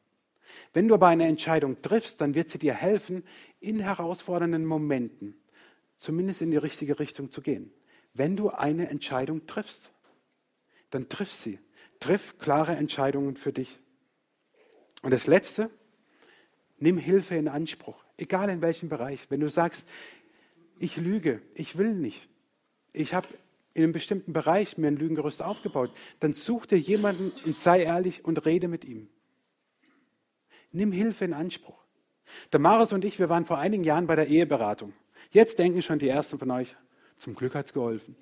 [0.72, 3.24] Wenn du aber eine Entscheidung triffst, dann wird sie dir helfen,
[3.61, 5.35] in herausfordernden Momenten
[6.02, 7.72] zumindest in die richtige Richtung zu gehen.
[8.12, 9.92] Wenn du eine Entscheidung triffst,
[10.90, 11.61] dann triff sie.
[12.00, 13.78] Triff klare Entscheidungen für dich.
[15.02, 15.70] Und das Letzte,
[16.78, 19.31] nimm Hilfe in Anspruch, egal in welchem Bereich.
[19.31, 19.88] Wenn du sagst,
[20.81, 22.28] ich lüge, ich will nicht,
[22.92, 23.28] ich habe
[23.74, 28.24] in einem bestimmten Bereich mir ein Lügengerüst aufgebaut, dann such dir jemanden und sei ehrlich
[28.24, 29.08] und rede mit ihm.
[30.72, 31.82] Nimm Hilfe in Anspruch.
[32.52, 34.92] Der Marius und ich, wir waren vor einigen Jahren bei der Eheberatung.
[35.30, 36.76] Jetzt denken schon die ersten von euch,
[37.16, 38.16] zum Glück hat es geholfen.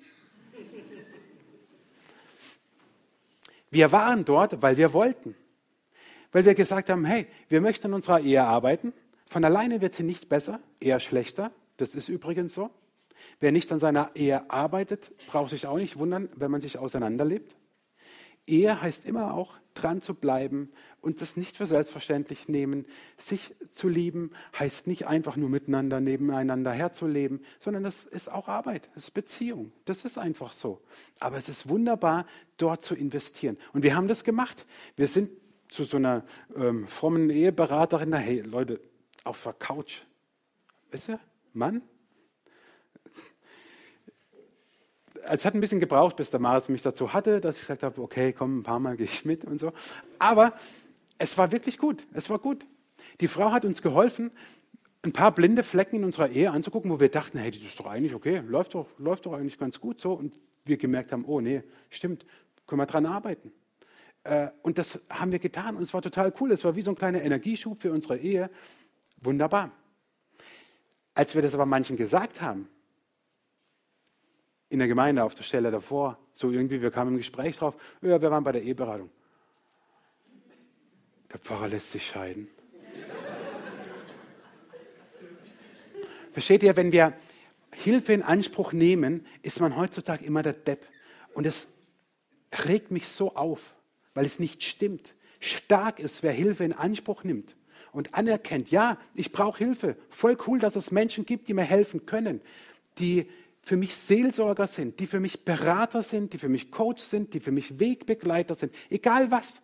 [3.69, 5.35] Wir waren dort, weil wir wollten.
[6.33, 8.93] Weil wir gesagt haben, hey, wir möchten an unserer Ehe arbeiten.
[9.25, 11.51] Von alleine wird sie nicht besser, eher schlechter.
[11.77, 12.69] Das ist übrigens so.
[13.39, 17.55] Wer nicht an seiner Ehe arbeitet, braucht sich auch nicht wundern, wenn man sich auseinanderlebt.
[18.47, 22.85] Ehe heißt immer auch, dran zu bleiben und das nicht für selbstverständlich nehmen.
[23.17, 28.89] Sich zu lieben heißt nicht einfach nur miteinander, nebeneinander herzuleben, sondern das ist auch Arbeit,
[28.95, 29.71] das ist Beziehung.
[29.85, 30.81] Das ist einfach so.
[31.19, 32.25] Aber es ist wunderbar,
[32.57, 33.57] dort zu investieren.
[33.73, 34.65] Und wir haben das gemacht.
[34.95, 35.29] Wir sind
[35.69, 38.81] zu so einer ähm, frommen Eheberaterin, hey Leute,
[39.23, 40.01] auf der Couch.
[40.89, 41.19] Wisst ihr,
[41.53, 41.81] Mann,
[45.23, 48.01] es hat ein bisschen gebraucht, bis der Maris mich dazu hatte, dass ich gesagt habe,
[48.01, 49.71] okay, komm, ein paar Mal gehe ich mit und so.
[50.19, 50.53] Aber
[51.17, 52.05] es war wirklich gut.
[52.13, 52.65] Es war gut.
[53.19, 54.31] Die Frau hat uns geholfen,
[55.03, 57.87] ein paar blinde Flecken in unserer Ehe anzugucken, wo wir dachten, hey, das ist doch
[57.87, 60.13] eigentlich okay, läuft doch, läuft doch eigentlich ganz gut so.
[60.13, 62.25] Und wir gemerkt haben, oh nee, stimmt,
[62.67, 63.51] können wir dran arbeiten.
[64.23, 66.51] Äh, und das haben wir getan und es war total cool.
[66.51, 68.49] Es war wie so ein kleiner Energieschub für unsere Ehe.
[69.21, 69.71] Wunderbar.
[71.13, 72.67] Als wir das aber manchen gesagt haben,
[74.71, 76.17] in der Gemeinde auf der Stelle davor.
[76.33, 79.09] So irgendwie, wir kamen im Gespräch drauf, ja, wir waren bei der Eheberatung.
[81.31, 82.47] Der Pfarrer lässt sich scheiden.
[86.31, 87.13] Versteht ihr, wenn wir
[87.73, 90.85] Hilfe in Anspruch nehmen, ist man heutzutage immer der Depp.
[91.33, 91.67] Und es
[92.65, 93.75] regt mich so auf,
[94.13, 95.15] weil es nicht stimmt.
[95.41, 97.57] Stark ist, wer Hilfe in Anspruch nimmt
[97.91, 99.97] und anerkennt, ja, ich brauche Hilfe.
[100.09, 102.41] Voll cool, dass es Menschen gibt, die mir helfen können,
[102.97, 103.29] die
[103.61, 107.39] für mich Seelsorger sind, die für mich Berater sind, die für mich Coach sind, die
[107.39, 109.61] für mich Wegbegleiter sind, egal was.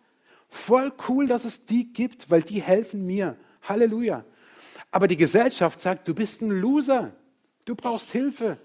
[0.48, 3.36] Voll cool, dass es die gibt, weil die helfen mir.
[3.62, 4.24] Halleluja.
[4.90, 7.12] Aber die Gesellschaft sagt, du bist ein Loser,
[7.64, 8.58] du brauchst Hilfe.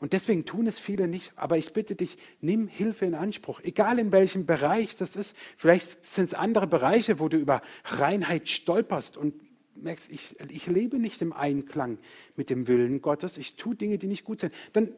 [0.00, 1.32] Und deswegen tun es viele nicht.
[1.36, 5.36] Aber ich bitte dich, nimm Hilfe in Anspruch, egal in welchem Bereich das ist.
[5.56, 9.34] Vielleicht sind es andere Bereiche, wo du über Reinheit stolperst und
[9.76, 11.98] merkst, ich, ich lebe nicht im Einklang
[12.36, 14.94] mit dem Willen Gottes, ich tue Dinge, die nicht gut sind, dann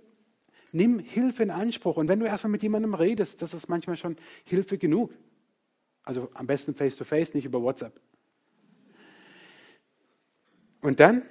[0.72, 1.96] nimm Hilfe in Anspruch.
[1.96, 5.12] Und wenn du erstmal mit jemandem redest, das ist manchmal schon Hilfe genug.
[6.02, 8.00] Also am besten face-to-face, -face, nicht über WhatsApp.
[10.80, 11.22] Und dann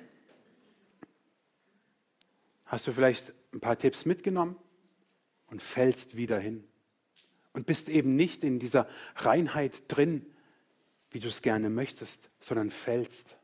[2.65, 4.57] hast du vielleicht ein paar Tipps mitgenommen
[5.47, 6.65] und fällst wieder hin.
[7.53, 10.25] Und bist eben nicht in dieser Reinheit drin,
[11.15, 13.37] wie du es gerne möchtest, sondern fällst.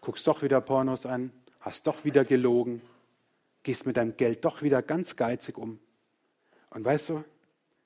[0.00, 1.30] Guckst doch wieder Pornos an,
[1.60, 2.80] hast doch wieder gelogen,
[3.62, 5.78] gehst mit deinem Geld doch wieder ganz geizig um.
[6.70, 7.24] Und weißt du,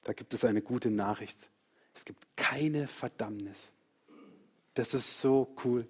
[0.04, 1.50] da gibt es eine gute Nachricht.
[1.92, 3.72] Es gibt keine Verdammnis.
[4.74, 5.84] Das ist so cool.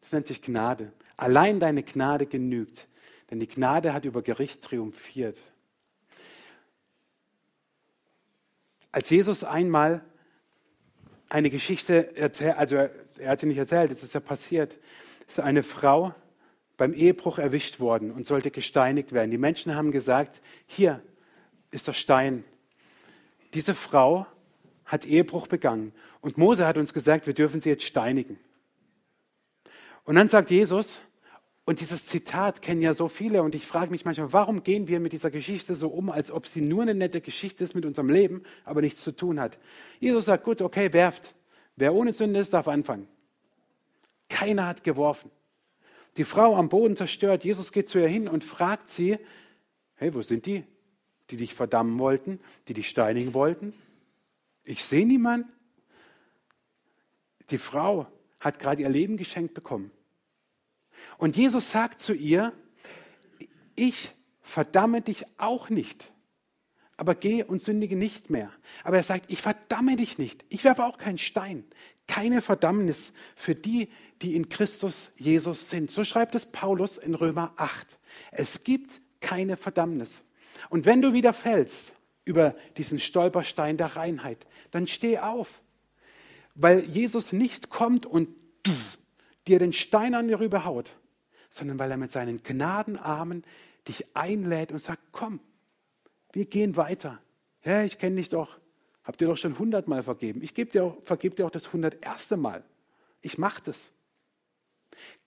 [0.00, 0.92] Das nennt sich Gnade.
[1.16, 2.88] Allein deine Gnade genügt,
[3.30, 5.38] denn die Gnade hat über Gericht triumphiert.
[8.90, 10.04] Als Jesus einmal
[11.30, 14.76] eine Geschichte erzählt, also er hat sie nicht erzählt, es ist ja passiert.
[15.26, 16.14] Es ist eine Frau
[16.76, 19.30] beim Ehebruch erwischt worden und sollte gesteinigt werden.
[19.30, 21.00] Die Menschen haben gesagt, hier
[21.70, 22.44] ist der Stein.
[23.54, 24.26] Diese Frau
[24.84, 28.38] hat Ehebruch begangen und Mose hat uns gesagt, wir dürfen sie jetzt steinigen.
[30.04, 31.02] Und dann sagt Jesus,
[31.70, 34.98] und dieses Zitat kennen ja so viele und ich frage mich manchmal, warum gehen wir
[34.98, 38.10] mit dieser Geschichte so um, als ob sie nur eine nette Geschichte ist mit unserem
[38.10, 39.56] Leben, aber nichts zu tun hat.
[40.00, 41.36] Jesus sagt, gut, okay, werft.
[41.76, 43.06] Wer ohne Sünde ist, darf anfangen.
[44.28, 45.30] Keiner hat geworfen.
[46.16, 47.44] Die Frau am Boden zerstört.
[47.44, 49.16] Jesus geht zu ihr hin und fragt sie,
[49.94, 50.64] hey, wo sind die,
[51.30, 53.74] die dich verdammen wollten, die dich steinigen wollten?
[54.64, 55.48] Ich sehe niemanden.
[57.50, 58.08] Die Frau
[58.40, 59.92] hat gerade ihr Leben geschenkt bekommen.
[61.18, 62.52] Und Jesus sagt zu ihr,
[63.76, 66.12] ich verdamme dich auch nicht,
[66.96, 68.50] aber geh und sündige nicht mehr.
[68.84, 71.64] Aber er sagt, ich verdamme dich nicht, ich werfe auch keinen Stein,
[72.06, 73.88] keine Verdammnis für die,
[74.20, 75.90] die in Christus Jesus sind.
[75.90, 77.98] So schreibt es Paulus in Römer 8.
[78.32, 80.22] Es gibt keine Verdammnis.
[80.68, 81.92] Und wenn du wieder fällst
[82.24, 85.62] über diesen Stolperstein der Reinheit, dann steh auf,
[86.54, 88.28] weil Jesus nicht kommt und
[89.50, 90.96] dir den Stein an dir rüberhaut,
[91.48, 93.44] sondern weil er mit seinen Gnadenarmen
[93.88, 95.40] dich einlädt und sagt, komm,
[96.32, 97.20] wir gehen weiter.
[97.64, 98.58] Ja, ich kenne dich doch.
[99.04, 100.42] Habt ihr doch schon hundertmal vergeben.
[100.42, 102.62] Ich gebe dir auch, vergebe dir auch das hunderterste Mal.
[103.22, 103.92] Ich mache das.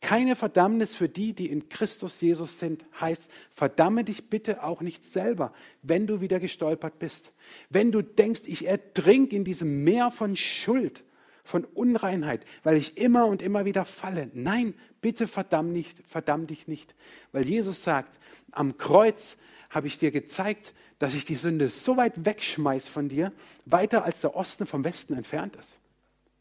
[0.02, 5.04] Keine Verdammnis für die, die in Christus Jesus sind, heißt, verdamme dich bitte auch nicht
[5.04, 7.32] selber, wenn du wieder gestolpert bist.
[7.70, 11.04] Wenn du denkst, ich ertrink in diesem Meer von Schuld,
[11.44, 14.32] von Unreinheit, weil ich immer und immer wieder falle.
[14.34, 16.96] Nein, bitte verdamm, nicht, verdamm dich nicht.
[17.32, 18.20] Weil Jesus sagt,
[18.52, 19.38] am Kreuz
[19.70, 23.34] habe ich dir gezeigt, dass ich die Sünde so weit wegschmeiß von dir,
[23.66, 25.80] weiter als der Osten vom Westen entfernt ist.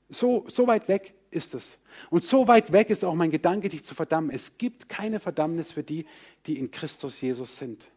[0.08, 1.78] So, so weit weg ist es.
[2.10, 4.30] Und so weit weg ist auch mein Gedanke, dich zu verdammen.
[4.30, 6.06] Es gibt keine Verdammnis für die,
[6.46, 7.88] die in Christus Jesus sind.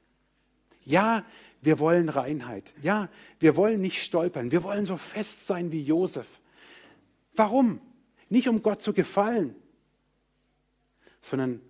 [0.84, 1.26] Ja,
[1.66, 2.74] Wir wollen Reinheit.
[2.84, 4.52] Ja, wir wollen nicht stolpern.
[4.52, 6.40] Wir wollen so fest sein wie Josef.
[7.36, 7.82] Warum?
[8.30, 9.56] Nicht um Gott zu gefallen,
[11.22, 11.62] sondern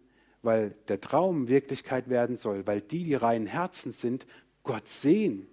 [0.42, 4.28] weil der Traum Wirklichkeit werden soll, weil die, die reinen Herzen sind,
[4.64, 5.48] Gott sehen.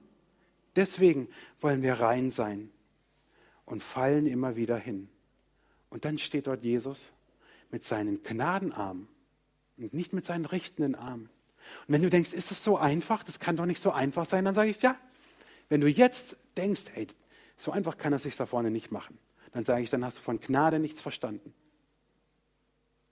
[0.77, 1.29] Deswegen
[1.61, 2.71] wollen wir rein sein
[3.65, 5.09] und fallen immer wieder hin.
[5.89, 7.13] Und dann steht dort Jesus
[7.71, 9.09] mit seinen Gnadenarmen
[9.79, 11.31] und nicht mit seinen richtenden Armen.
[11.87, 13.25] Und wenn du denkst, ist es so einfach?
[13.25, 14.97] Das kann doch nicht so einfach sein, dann sage ich ja.
[15.69, 17.07] Wenn du jetzt denkst, hey,
[17.57, 19.19] so einfach kann er sich da vorne nicht machen,
[19.53, 21.55] dann sage ich, dann hast du von Gnade nichts verstanden.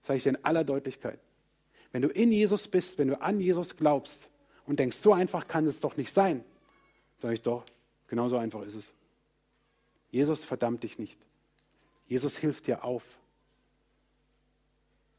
[0.02, 1.20] Sage ich dir in aller Deutlichkeit.
[1.92, 4.30] Wenn du in Jesus bist, wenn du an Jesus glaubst
[4.66, 6.44] und denkst, so einfach kann es doch nicht sein,
[7.18, 7.64] sage ich doch,
[8.06, 8.94] genau so einfach ist es.
[10.10, 11.18] Jesus verdammt dich nicht.
[12.06, 13.04] Jesus hilft dir auf.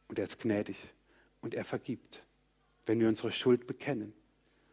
[0.07, 0.78] Und er ist gnädig
[1.39, 2.26] und er vergibt,
[2.86, 4.13] wenn wir unsere Schuld bekennen.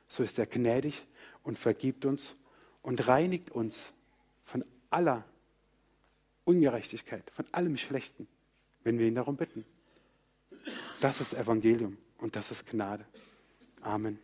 [0.09, 1.07] So ist er gnädig
[1.43, 2.35] und vergibt uns
[2.83, 3.93] und reinigt uns
[4.45, 5.25] von aller
[6.49, 8.27] Ungerechtigkeit, von allem Schlechten,
[8.83, 9.67] wenn wir ihn darum bitten.
[10.99, 13.05] Das ist Evangelium und das ist Gnade.
[13.83, 14.19] Amen.